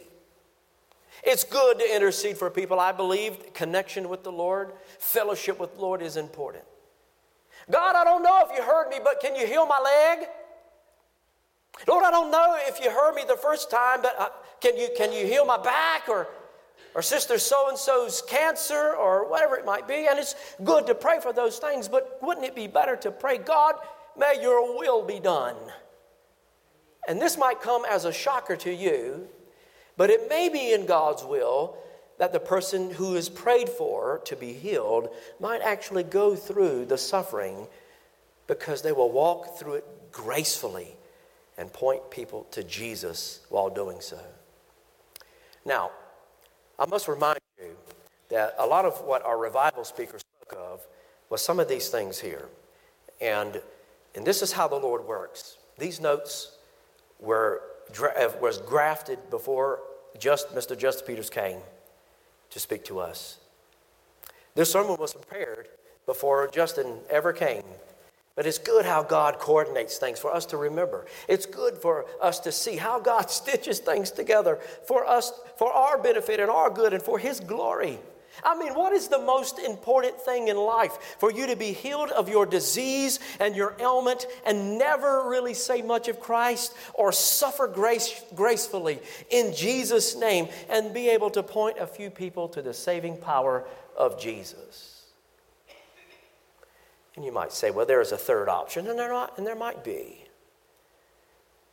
[1.24, 2.80] It's good to intercede for people.
[2.80, 6.64] I believe connection with the Lord, fellowship with the Lord is important.
[7.70, 10.28] God, I don't know if you heard me, but can you heal my leg?
[11.88, 14.30] Lord, I don't know if you heard me the first time, but uh,
[14.62, 16.28] can, you, can you heal my back or,
[16.94, 20.08] or sister so and so's cancer or whatever it might be?
[20.10, 23.38] And it's good to pray for those things, but wouldn't it be better to pray,
[23.38, 23.76] God,
[24.18, 25.56] may your will be done?
[27.08, 29.28] And this might come as a shocker to you,
[29.98, 31.78] but it may be in God's will
[32.18, 35.10] that the person who is prayed for to be healed
[35.40, 37.68] might actually go through the suffering
[38.48, 40.96] because they will walk through it gracefully
[41.58, 44.20] and point people to Jesus while doing so.
[45.66, 45.92] Now,
[46.78, 47.76] I must remind you
[48.30, 50.86] that a lot of what our revival speaker spoke of
[51.30, 52.48] was some of these things here.
[53.22, 53.62] And,
[54.14, 55.58] and this is how the Lord works.
[55.78, 56.58] These notes
[57.20, 57.62] were,
[58.00, 59.80] uh, was grafted before
[60.18, 60.78] just Mr.
[60.78, 61.60] Justin Peters came
[62.50, 63.40] to speak to us.
[64.54, 65.68] This sermon was prepared
[66.06, 67.64] before Justin ever came
[68.36, 71.06] but it's good how God coordinates things for us to remember.
[71.28, 75.98] It's good for us to see how God stitches things together for us, for our
[75.98, 78.00] benefit and our good and for His glory.
[78.44, 81.16] I mean, what is the most important thing in life?
[81.20, 85.82] For you to be healed of your disease and your ailment and never really say
[85.82, 91.78] much of Christ or suffer grace, gracefully in Jesus' name and be able to point
[91.80, 93.66] a few people to the saving power
[93.98, 94.95] of Jesus.
[97.16, 99.56] And you might say, well, there is a third option, and there, not, and there
[99.56, 100.26] might be.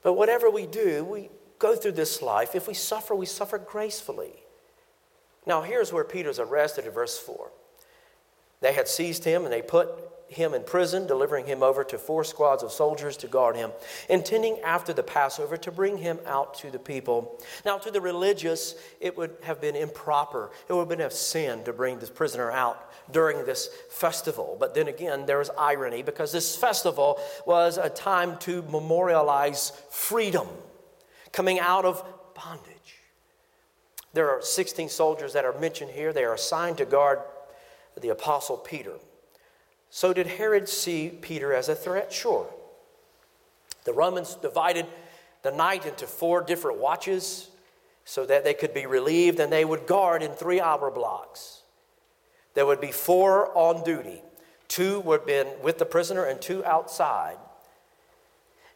[0.03, 2.55] But whatever we do, we go through this life.
[2.55, 4.33] If we suffer, we suffer gracefully.
[5.47, 7.51] Now, here's where Peter's arrested in verse 4.
[8.61, 9.89] They had seized him and they put
[10.29, 13.71] him in prison, delivering him over to four squads of soldiers to guard him,
[14.09, 17.39] intending after the Passover to bring him out to the people.
[17.65, 21.65] Now, to the religious, it would have been improper, it would have been a sin
[21.65, 24.57] to bring this prisoner out during this festival.
[24.59, 30.49] But then again, there is irony because this festival was a time to memorialize freedom,
[31.33, 32.73] coming out of bondage.
[34.15, 36.13] There are 16 soldiers that are mentioned here.
[36.13, 37.21] They are assigned to guard
[38.01, 38.95] the Apostle Peter.
[39.91, 42.13] So did Herod see Peter as a threat?
[42.13, 42.47] Sure.
[43.85, 44.87] The Romans divided
[45.43, 47.51] the night into four different watches
[48.05, 51.62] so that they could be relieved, and they would guard in three hour blocks.
[52.55, 54.23] There would be four on duty.
[54.69, 57.37] Two would have been with the prisoner and two outside.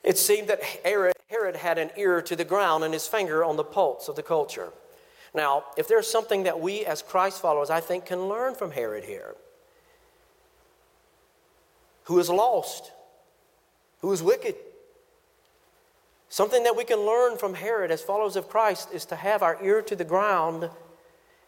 [0.03, 3.57] It seemed that Herod, Herod had an ear to the ground and his finger on
[3.57, 4.73] the pulse of the culture.
[5.35, 9.05] Now, if there's something that we as Christ followers, I think, can learn from Herod
[9.05, 9.35] here,
[12.05, 12.93] who is lost,
[14.01, 14.55] who is wicked,
[16.29, 19.63] something that we can learn from Herod as followers of Christ is to have our
[19.63, 20.71] ear to the ground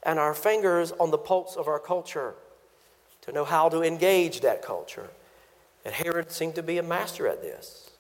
[0.02, 2.34] and our fingers on the pulse of our culture
[3.22, 5.10] to know how to engage that culture.
[5.84, 7.90] And Herod seemed to be a master at this.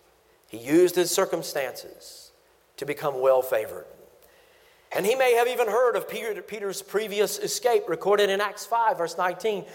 [0.48, 2.30] He used his circumstances
[2.76, 3.86] to become well favored.
[4.92, 8.96] And he may have even heard of Peter, Peter's previous escape, recorded in Acts 5,
[8.96, 9.66] verse 19.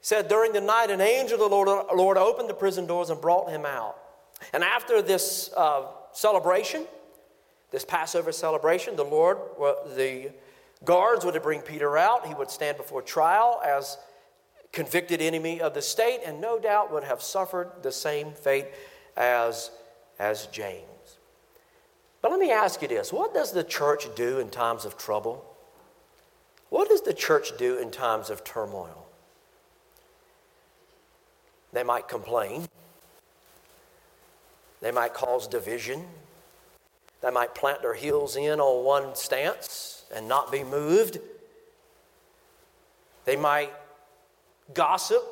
[0.00, 3.20] said, During the night, an angel of the Lord, Lord opened the prison doors and
[3.20, 3.98] brought him out.
[4.52, 5.82] And after this uh,
[6.12, 6.86] celebration,
[7.70, 9.38] this Passover celebration, the Lord,
[9.94, 10.32] the
[10.84, 12.26] Guards would have bring Peter out.
[12.26, 13.98] He would stand before trial as
[14.72, 18.66] convicted enemy of the state and no doubt would have suffered the same fate
[19.16, 19.70] as,
[20.18, 20.84] as James.
[22.20, 25.44] But let me ask you this what does the church do in times of trouble?
[26.70, 29.06] What does the church do in times of turmoil?
[31.72, 32.68] They might complain.
[34.80, 36.04] They might cause division.
[37.20, 41.18] They might plant their heels in on one stance and not be moved.
[43.24, 43.72] They might
[44.72, 45.22] gossip.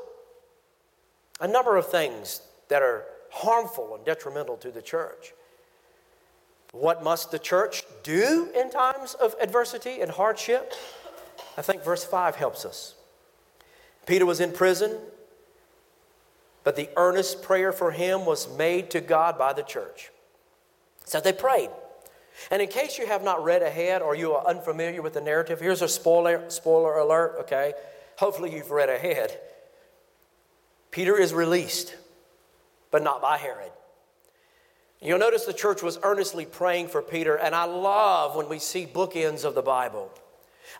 [1.40, 5.32] A number of things that are harmful and detrimental to the church.
[6.72, 10.72] What must the church do in times of adversity and hardship?
[11.56, 12.94] I think verse 5 helps us.
[14.06, 14.96] Peter was in prison,
[16.64, 20.10] but the earnest prayer for him was made to God by the church.
[21.04, 21.70] So they prayed.
[22.50, 25.60] And in case you have not read ahead or you are unfamiliar with the narrative,
[25.60, 27.74] here's a spoiler, spoiler alert, okay?
[28.16, 29.38] Hopefully you've read ahead.
[30.90, 31.94] Peter is released,
[32.90, 33.72] but not by Herod.
[35.00, 38.86] You'll notice the church was earnestly praying for Peter, and I love when we see
[38.86, 40.12] bookends of the Bible.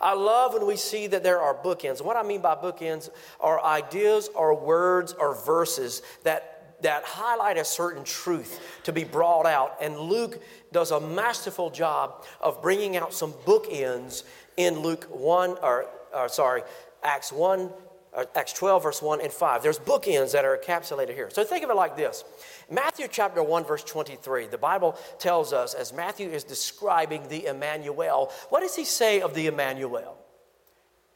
[0.01, 2.01] I love when we see that there are bookends.
[2.03, 6.52] What I mean by bookends are ideas or words or verses that,
[6.83, 9.77] that highlight a certain truth to be brought out.
[9.81, 14.25] And Luke does a masterful job of bringing out some bookends
[14.57, 16.63] in Luke 1, or, or sorry,
[17.03, 17.71] Acts 1,
[18.15, 19.63] uh, Acts 12, verse 1 and 5.
[19.63, 21.31] There's bookends that are encapsulated here.
[21.31, 22.25] So think of it like this
[22.71, 28.31] Matthew chapter 1, verse 23, the Bible tells us as Matthew is describing the Emmanuel,
[28.51, 30.19] what does he say of the Emmanuel?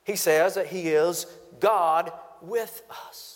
[0.04, 1.26] He says that he is
[1.58, 3.35] God with us.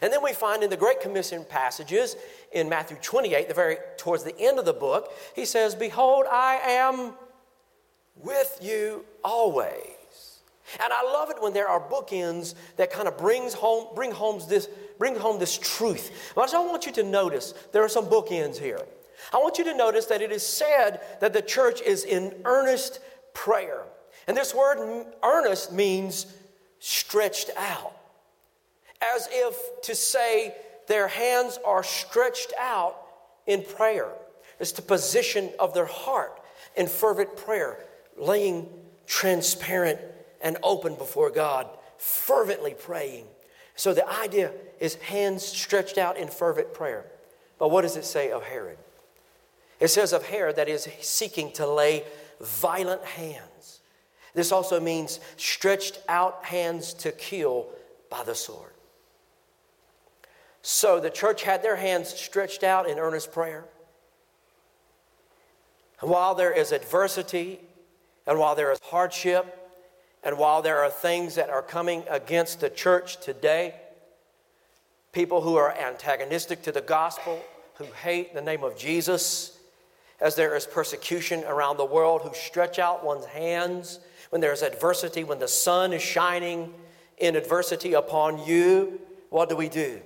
[0.00, 2.16] And then we find in the Great Commission passages
[2.52, 6.60] in Matthew 28, the very towards the end of the book, he says, Behold, I
[6.64, 7.12] am
[8.16, 10.40] with you always.
[10.82, 14.40] And I love it when there are bookends that kind of brings home, bring home
[14.48, 14.68] this,
[14.98, 16.32] bring home this truth.
[16.34, 18.80] But I want you to notice there are some bookends here.
[19.32, 23.00] I want you to notice that it is said that the church is in earnest
[23.34, 23.82] prayer.
[24.26, 26.26] And this word earnest means
[26.78, 27.96] stretched out.
[29.14, 30.54] As if to say
[30.86, 32.96] their hands are stretched out
[33.46, 34.08] in prayer.
[34.60, 36.40] It's the position of their heart
[36.76, 37.84] in fervent prayer,
[38.16, 38.68] laying
[39.06, 39.98] transparent
[40.40, 43.26] and open before God, fervently praying.
[43.74, 47.06] So the idea is hands stretched out in fervent prayer.
[47.58, 48.78] But what does it say of Herod?
[49.80, 52.04] It says of Herod that is seeking to lay
[52.40, 53.80] violent hands.
[54.34, 57.66] This also means stretched out hands to kill
[58.10, 58.72] by the sword.
[60.62, 63.64] So the church had their hands stretched out in earnest prayer.
[66.00, 67.60] And while there is adversity
[68.26, 69.58] and while there is hardship,
[70.22, 73.74] and while there are things that are coming against the church today,
[75.12, 77.42] people who are antagonistic to the gospel,
[77.74, 79.58] who hate the name of Jesus,
[80.20, 83.98] as there is persecution around the world, who stretch out one's hands
[84.30, 86.72] when there's adversity, when the sun is shining
[87.18, 89.00] in adversity upon you,
[89.30, 90.00] what do we do?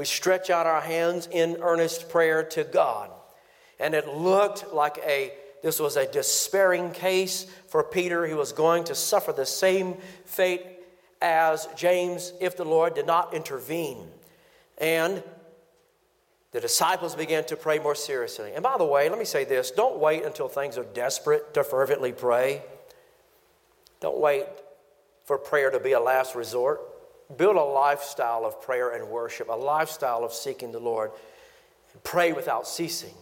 [0.00, 3.10] We stretch out our hands in earnest prayer to God.
[3.78, 8.26] And it looked like a this was a despairing case for Peter.
[8.26, 10.62] He was going to suffer the same fate
[11.20, 14.08] as James if the Lord did not intervene.
[14.78, 15.22] And
[16.52, 18.52] the disciples began to pray more seriously.
[18.54, 21.62] And by the way, let me say this don't wait until things are desperate to
[21.62, 22.62] fervently pray.
[24.00, 24.46] Don't wait
[25.26, 26.89] for prayer to be a last resort.
[27.36, 31.12] Build a lifestyle of prayer and worship, a lifestyle of seeking the Lord.
[32.02, 33.14] Pray without ceasing.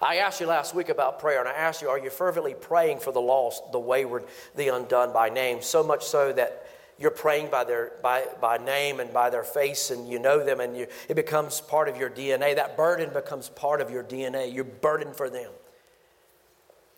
[0.00, 3.00] I asked you last week about prayer, and I asked you, are you fervently praying
[3.00, 5.62] for the lost, the wayward, the undone by name?
[5.62, 6.66] So much so that
[6.98, 10.60] you're praying by their by, by name and by their face, and you know them,
[10.60, 12.54] and you, it becomes part of your DNA.
[12.56, 14.52] That burden becomes part of your DNA.
[14.52, 15.50] You're burdened for them.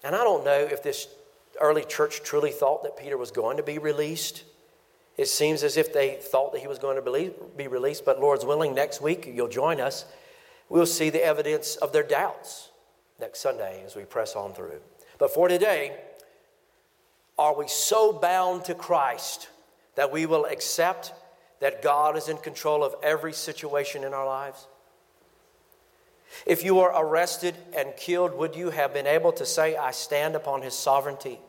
[0.03, 1.09] And I don't know if this
[1.61, 4.45] early church truly thought that Peter was going to be released.
[5.19, 8.45] It seems as if they thought that he was going to be released, but Lord's
[8.45, 10.05] willing, next week you'll join us.
[10.69, 12.71] We'll see the evidence of their doubts
[13.21, 14.81] next Sunday as we press on through.
[15.19, 15.97] But for today,
[17.37, 19.49] are we so bound to Christ
[19.97, 21.13] that we will accept
[21.59, 24.69] that God is in control of every situation in our lives?
[26.47, 30.37] If you were arrested and killed, would you have been able to say, I stand
[30.37, 31.41] upon his sovereignty,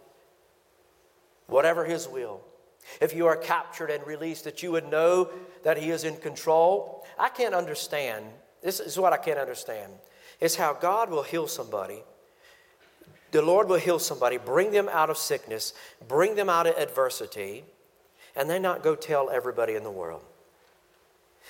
[1.45, 2.41] whatever his will?
[3.01, 5.29] If you are captured and released, that you would know
[5.63, 7.05] that he is in control?
[7.17, 8.25] I can't understand.
[8.61, 9.91] This is what I can't understand.
[10.39, 12.03] It's how God will heal somebody.
[13.31, 15.73] The Lord will heal somebody, bring them out of sickness,
[16.07, 17.63] bring them out of adversity,
[18.35, 20.23] and they not go tell everybody in the world.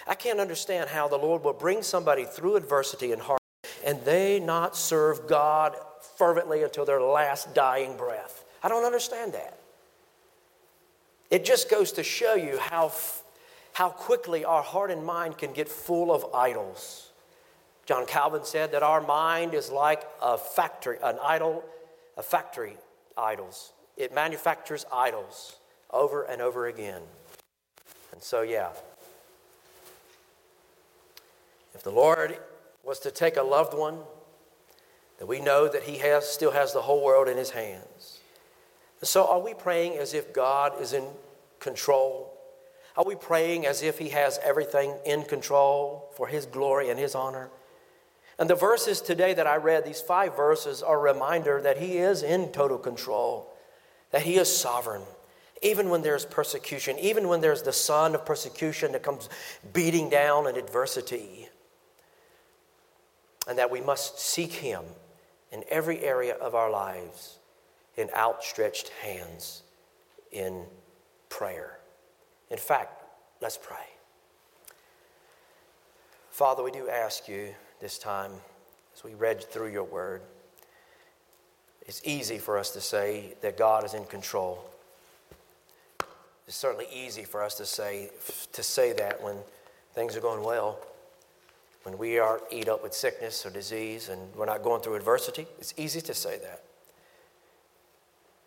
[0.07, 3.39] I can't understand how the Lord will bring somebody through adversity and hardship
[3.85, 5.75] and they not serve God
[6.17, 8.43] fervently until their last dying breath.
[8.61, 9.58] I don't understand that.
[11.29, 12.91] It just goes to show you how,
[13.73, 17.11] how quickly our heart and mind can get full of idols.
[17.85, 21.63] John Calvin said that our mind is like a factory, an idol,
[22.17, 22.77] a factory
[23.17, 23.71] idols.
[23.97, 25.57] It manufactures idols
[25.91, 27.01] over and over again.
[28.11, 28.69] And so, yeah.
[31.73, 32.37] If the Lord
[32.83, 33.99] was to take a loved one,
[35.19, 38.18] that we know that He has, still has the whole world in His hands.
[39.01, 41.05] So, are we praying as if God is in
[41.59, 42.33] control?
[42.97, 47.15] Are we praying as if He has everything in control for His glory and His
[47.15, 47.49] honor?
[48.37, 51.97] And the verses today that I read, these five verses, are a reminder that He
[51.97, 53.53] is in total control,
[54.11, 55.03] that He is sovereign.
[55.61, 59.29] Even when there's persecution, even when there's the sun of persecution that comes
[59.71, 61.47] beating down in adversity,
[63.47, 64.83] and that we must seek Him
[65.53, 67.38] in every area of our lives
[67.99, 69.63] in outstretched hands
[70.31, 70.63] in
[71.27, 71.79] prayer.
[72.49, 73.03] In fact,
[73.41, 73.75] let's pray.
[76.31, 77.49] Father, we do ask you
[77.81, 78.31] this time
[78.95, 80.21] as we read through your word.
[81.85, 84.63] It's easy for us to say that God is in control.
[86.47, 88.11] It's certainly easy for us to say,
[88.53, 89.35] to say that when
[89.93, 90.79] things are going well.
[91.83, 95.47] When we are eat up with sickness or disease and we're not going through adversity,
[95.59, 96.63] it's easy to say that.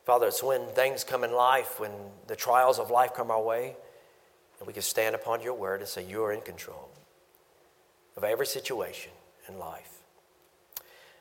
[0.04, 1.92] Father, it's when things come in life, when
[2.26, 3.76] the trials of life come our way,
[4.58, 6.88] and we can stand upon your word and say, You are in control
[8.16, 9.12] of every situation
[9.48, 9.98] in life.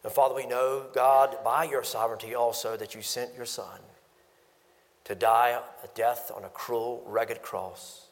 [0.04, 3.80] And Father, we know, God, by your sovereignty also, that you sent your Son
[5.04, 8.08] to die a death on a cruel, rugged cross,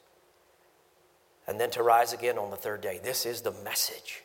[1.48, 3.00] and then to rise again on the third day.
[3.04, 4.24] This is the message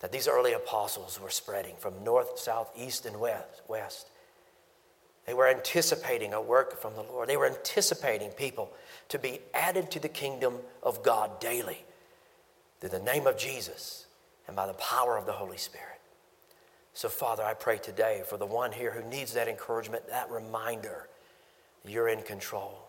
[0.00, 3.62] that these early apostles were spreading from north, south, east, and west.
[3.68, 4.08] west.
[5.26, 7.28] They were anticipating a work from the Lord.
[7.28, 8.70] They were anticipating people
[9.08, 11.84] to be added to the kingdom of God daily
[12.80, 14.06] through the name of Jesus
[14.46, 16.00] and by the power of the Holy Spirit.
[16.92, 21.08] So, Father, I pray today for the one here who needs that encouragement, that reminder
[21.84, 22.84] you're in control.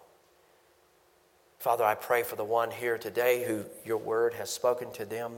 [1.60, 5.34] Father, I pray for the one here today who your word has spoken to them,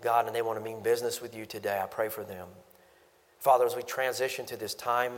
[0.00, 1.80] God, and they want to mean business with you today.
[1.82, 2.46] I pray for them.
[3.40, 5.12] Father, as we transition to this time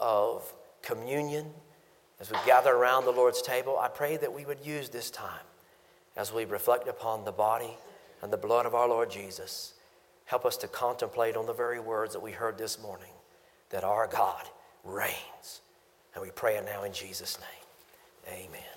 [0.00, 1.46] of communion,
[2.20, 5.44] as we gather around the Lord's table, I pray that we would use this time
[6.16, 7.76] as we reflect upon the body
[8.22, 9.74] and the blood of our Lord Jesus.
[10.24, 13.12] Help us to contemplate on the very words that we heard this morning
[13.70, 14.48] that our God
[14.84, 15.60] reigns.
[16.14, 18.38] And we pray it now in Jesus' name.
[18.48, 18.75] Amen.